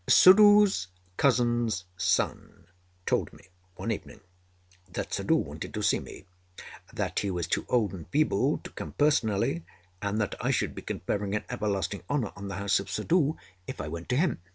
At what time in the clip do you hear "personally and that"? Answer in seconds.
8.93-10.33